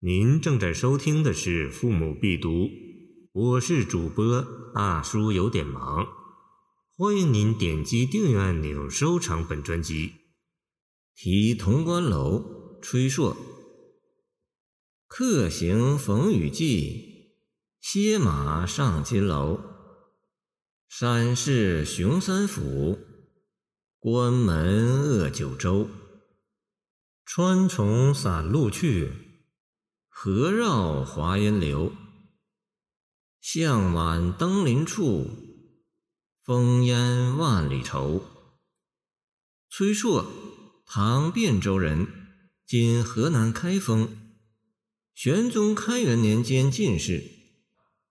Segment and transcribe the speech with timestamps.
[0.00, 2.50] 您正在收听的是《父母必读》，
[3.32, 6.06] 我是主播大叔，有点忙。
[6.94, 10.12] 欢迎您点击订阅按钮，收藏本专辑。
[11.14, 13.34] 题潼关楼，崔硕。
[15.06, 17.30] 客行逢雨季，
[17.80, 19.58] 歇马上金楼。
[20.90, 22.98] 山势雄三府，
[23.98, 25.88] 关门扼九州。
[27.24, 29.25] 川从散路去。
[30.18, 31.92] 河绕华阴流，
[33.38, 35.28] 向晚登临处，
[36.42, 38.24] 烽烟万里愁。
[39.68, 40.26] 崔硕，
[40.86, 42.08] 唐汴州人，
[42.64, 44.32] 今河南开封。
[45.12, 47.22] 玄宗开元年间进士，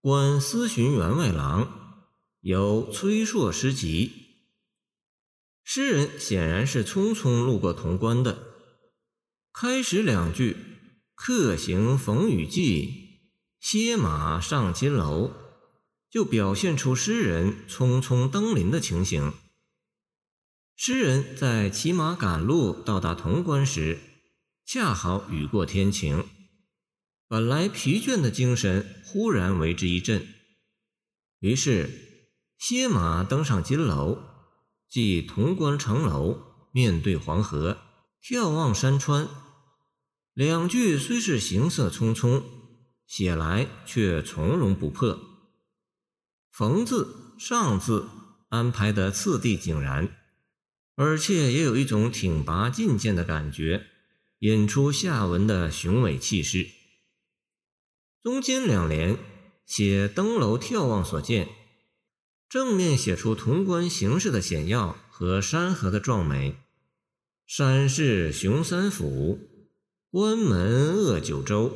[0.00, 2.06] 官司巡员外郎，
[2.42, 4.06] 有《崔硕诗集》。
[5.64, 8.38] 诗人显然是匆匆路过潼关的。
[9.52, 10.77] 开始两句。
[11.20, 13.18] 客行逢雨季，
[13.58, 15.32] 歇马上金楼，
[16.08, 19.32] 就表现出诗人匆匆登临的情形。
[20.76, 23.98] 诗人在骑马赶路到达潼关时，
[24.64, 26.24] 恰好雨过天晴，
[27.26, 30.24] 本来疲倦的精神忽然为之一振，
[31.40, 31.90] 于是
[32.56, 34.18] 歇马登上金楼，
[34.88, 36.38] 即潼关城楼，
[36.70, 37.76] 面对黄河，
[38.22, 39.28] 眺望山川。
[40.38, 42.44] 两句虽是行色匆匆，
[43.08, 45.18] 写来却从容不迫。
[46.52, 48.08] 逢字、上字
[48.48, 50.16] 安排的次第井然，
[50.94, 53.86] 而且也有一种挺拔进谏的感觉，
[54.38, 56.68] 引出下文的雄伟气势。
[58.22, 59.18] 中间两联
[59.66, 61.48] 写登楼眺望所见，
[62.48, 66.58] 正面写出潼关形势的险要和山河的壮美。
[67.44, 69.47] 山势雄三府。
[70.18, 71.72] 关门扼九州。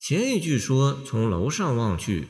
[0.00, 2.28] 前一句说，从楼上望去，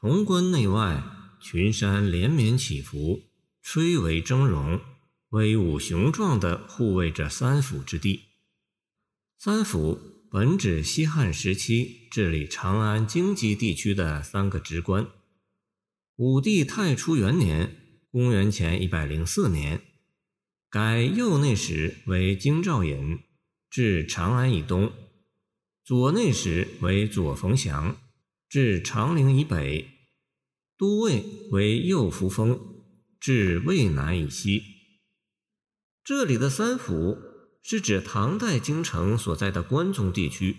[0.00, 1.04] 潼关内外
[1.40, 3.22] 群山连绵起伏，
[3.62, 4.80] 崔嵬峥嵘，
[5.28, 8.22] 威武雄壮地护卫着三府之地。
[9.38, 15.06] 三府本指西汉时期治理长安京畿地区的三个职官。
[16.16, 17.76] 武帝太初元年
[18.10, 19.82] （公元前一百零四年），
[20.68, 23.20] 改右内史为京兆尹。
[23.72, 24.92] 至长安以东，
[25.82, 27.96] 左内史为左冯祥；
[28.46, 29.88] 至长陵以北，
[30.76, 32.58] 都尉为右扶风；
[33.18, 34.62] 至渭南以西。
[36.04, 37.16] 这里的三府
[37.62, 40.58] 是指唐代京城所在的关中地区。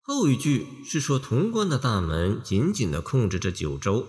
[0.00, 4.08] 后一句是说潼关的大门紧紧地控制着九州。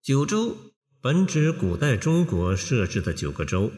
[0.00, 0.56] 九州
[1.02, 3.72] 本指古代中国设置的九个州，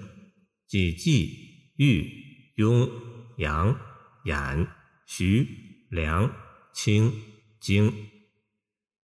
[0.68, 1.30] 即冀、
[1.78, 2.26] 豫。
[2.56, 2.90] 雍、
[3.36, 3.78] 阳、
[4.24, 4.66] 兖、
[5.04, 5.46] 徐、
[5.90, 6.32] 梁、
[6.72, 7.12] 青、
[7.60, 7.92] 荆，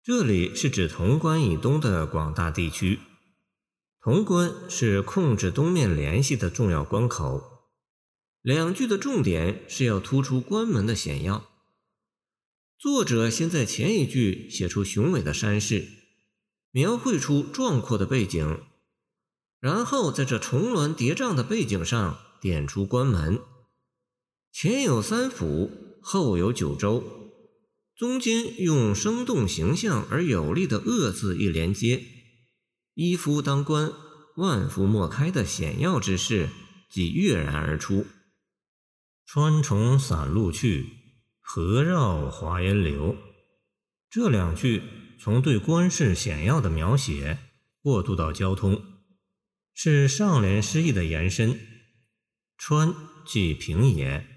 [0.02, 3.00] 这里是指潼关以东的广大地区。
[4.00, 7.68] 潼关是控制东面联系的重要关口。
[8.42, 11.50] 两句的重点是要突出关门的险要。
[12.80, 15.88] 作者先在前一句写出雄伟的山势，
[16.72, 18.64] 描绘出壮阔的背景，
[19.60, 22.18] 然后在这重峦叠嶂的背景上。
[22.42, 23.40] 点出关门，
[24.52, 27.04] 前有三府，后有九州，
[27.96, 32.04] 中间用生动形象而有力的“恶”字一连接，
[32.94, 33.94] 一夫当关，
[34.36, 36.50] 万夫莫开的险要之势
[36.90, 38.06] 即跃然而出。
[39.26, 40.90] 川重散路去，
[41.40, 43.16] 河绕华阴流。
[44.10, 44.84] 这两句
[45.18, 47.40] 从对关事险要的描写
[47.82, 48.84] 过渡到交通，
[49.74, 51.58] 是上联诗意的延伸。
[52.58, 52.94] 川
[53.26, 54.28] 即平野，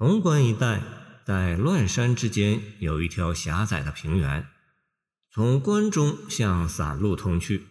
[0.00, 0.82] 潼关一带
[1.26, 4.48] 在乱山之间有一条狭窄的平原，
[5.30, 7.66] 从关中向散路通去。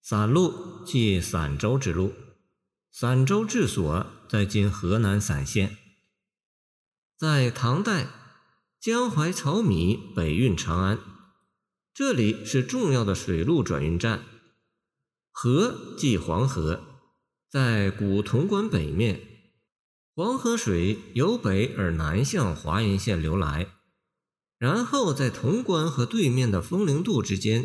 [0.00, 2.14] 散路即散州之路，
[2.92, 5.76] 散州治所在今河南散县。
[7.16, 8.06] 在唐代，
[8.78, 11.00] 江淮漕米北运长安，
[11.92, 14.22] 这里是重要的水路转运站。
[15.32, 16.84] 河即黄河。
[17.48, 19.29] 在古潼关北面，
[20.14, 23.68] 黄河水由北而南向华阴县流来，
[24.58, 27.64] 然后在潼关和对面的风陵渡之间，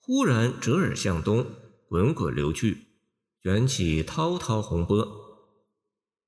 [0.00, 1.46] 忽然折而向东，
[1.88, 2.86] 滚滚流去，
[3.42, 5.06] 卷起滔滔洪波。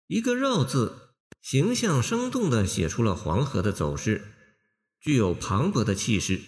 [0.07, 4.25] 一个“绕”字，形象生动地写出了黄河的走势，
[5.01, 6.41] 具有磅礴的气势。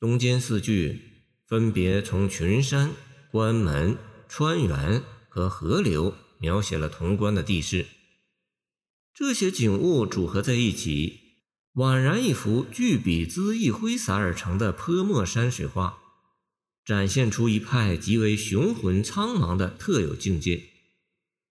[0.00, 1.00] 中间四句
[1.46, 2.90] 分别从群山、
[3.30, 3.96] 关门、
[4.28, 5.02] 川原。
[5.34, 6.14] 和河流
[6.44, 7.86] 描写了潼关的地势。
[9.14, 11.38] 这些景物组合在一起，
[11.76, 15.98] 宛然一幅巨笔恣意挥洒而成的泼墨山水画，
[16.84, 20.64] 展现出一派极为雄浑苍茫的特有境界，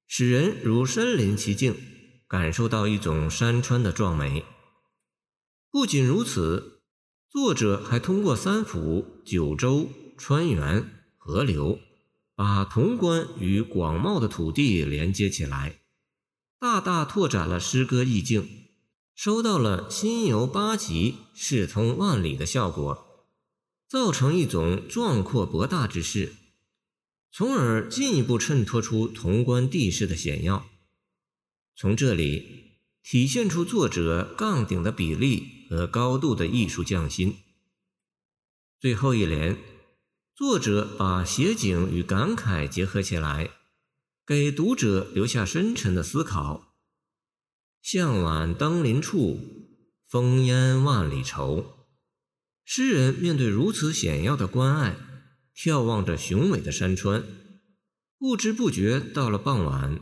[0.05, 1.75] 使人如身临其境，
[2.27, 4.45] 感受到一种山川的壮美。
[5.71, 6.83] 不仅如此，
[7.31, 10.85] 作者还通过三府、九州、川源、
[11.17, 11.79] 河流，
[12.35, 15.81] 把潼关与广袤的土地连接起来。
[16.59, 18.67] 大大拓展了诗歌意境，
[19.13, 23.27] 收到了心游八极、视通万里的效果，
[23.87, 26.33] 造成一种壮阔博大之势，
[27.31, 30.65] 从而进一步衬托出潼关地势的险要。
[31.75, 37.35] 从这里体现出作者杠顶的比例和高度的艺术匠心。
[38.79, 39.57] 最后一联，
[40.35, 43.51] 作者把写景与感慨结合起来。
[44.25, 46.73] 给读者留下深沉的思考。
[47.81, 49.37] 向晚登临处，
[50.09, 51.87] 烽烟万里愁。
[52.63, 54.95] 诗人面对如此险要的关隘，
[55.53, 57.23] 眺望着雄伟的山川，
[58.17, 59.99] 不知不觉到了傍晚。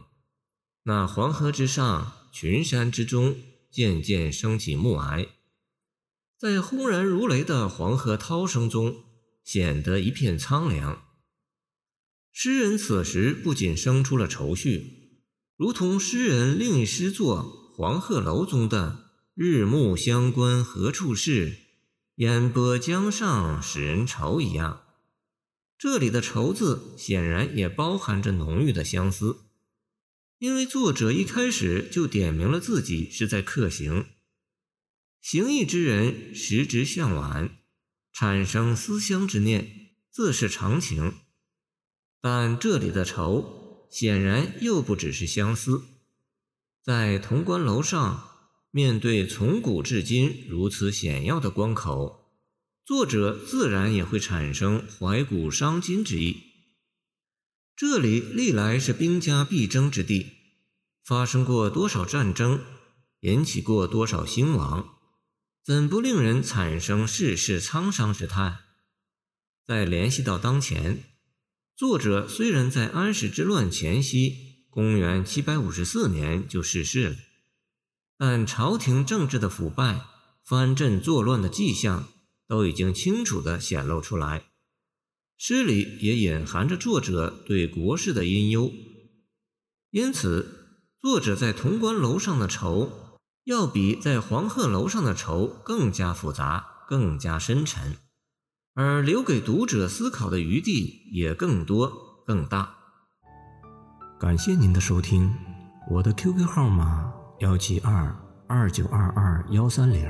[0.84, 3.36] 那黄河之上，群山之中，
[3.72, 5.28] 渐渐升起暮霭，
[6.38, 9.04] 在轰然如雷的黄河涛声中，
[9.44, 11.04] 显得一片苍凉。
[12.32, 15.24] 诗人此时不仅生出了愁绪，
[15.58, 21.58] 如同诗人另一诗作《黄鹤楼》中的“日暮乡关何处是，
[22.16, 24.84] 烟波江上使人愁”一样。
[25.78, 29.42] 这里的“愁”字显然也包含着浓郁的相思，
[30.38, 34.06] 因为作者一开始就点明了自己是在客行，
[35.20, 37.58] 行役之人时值向晚，
[38.14, 41.14] 产生思乡之念，自是常情。
[42.22, 45.84] 但这里的愁，显然又不只是相思。
[46.84, 48.30] 在潼关楼上，
[48.72, 52.30] 面对从古至今如此险要的关口，
[52.86, 56.44] 作者自然也会产生怀古伤今之意。
[57.76, 60.28] 这里历来是兵家必争之地，
[61.04, 62.64] 发生过多少战争，
[63.22, 64.98] 引起过多少兴亡，
[65.64, 68.62] 怎不令人产生世事沧桑之叹？
[69.68, 71.04] 再联系到当前。
[71.76, 77.16] 作者虽然在安史之乱前夕，公元七百五十四年就逝世了，
[78.18, 80.02] 但朝廷政治的腐败、
[80.44, 82.10] 藩镇作乱的迹象
[82.48, 84.46] 都已经清楚地显露出来。
[85.38, 88.74] 诗里也隐含着作者对国事的阴忧，
[89.92, 93.11] 因此，作者在潼关楼上的愁，
[93.46, 97.98] 要比在黄鹤楼上的愁更加复杂、更加深沉。
[98.74, 101.92] 而留给读者思考的余地也更多
[102.26, 102.76] 更大。
[104.20, 105.36] 感谢您的收听，
[105.90, 108.16] 我的 QQ 号码幺七二
[108.48, 110.08] 二九二二幺三零，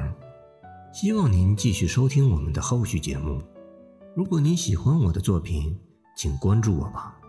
[0.93, 3.41] 希望您继续收听我们的后续节目。
[4.15, 5.79] 如果您喜欢我的作品，
[6.15, 7.20] 请关注我吧。